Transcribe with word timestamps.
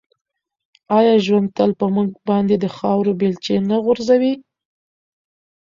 آیا 0.97 1.15
ژوند 1.25 1.47
تل 1.57 1.71
په 1.79 1.85
موږ 1.95 2.09
باندې 2.29 2.55
د 2.59 2.65
خاورو 2.75 3.17
بیلچې 3.19 3.55
نه 3.69 3.75
غورځوي؟ 3.83 4.33